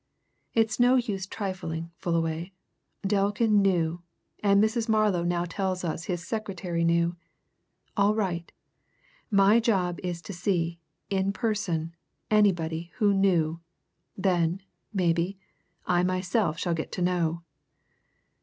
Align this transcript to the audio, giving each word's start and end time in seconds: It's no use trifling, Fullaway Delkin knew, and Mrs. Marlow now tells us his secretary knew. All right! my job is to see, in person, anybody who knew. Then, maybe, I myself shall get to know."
It's 0.55 0.79
no 0.79 0.95
use 0.95 1.27
trifling, 1.27 1.91
Fullaway 1.99 2.53
Delkin 3.05 3.61
knew, 3.61 4.01
and 4.41 4.59
Mrs. 4.59 4.89
Marlow 4.89 5.21
now 5.23 5.45
tells 5.45 5.83
us 5.83 6.05
his 6.05 6.27
secretary 6.27 6.83
knew. 6.83 7.15
All 7.95 8.15
right! 8.15 8.51
my 9.29 9.59
job 9.59 9.99
is 10.01 10.23
to 10.23 10.33
see, 10.33 10.79
in 11.11 11.31
person, 11.33 11.95
anybody 12.31 12.89
who 12.95 13.13
knew. 13.13 13.59
Then, 14.17 14.63
maybe, 14.91 15.37
I 15.85 16.01
myself 16.01 16.57
shall 16.57 16.73
get 16.73 16.91
to 16.93 17.03
know." 17.03 17.43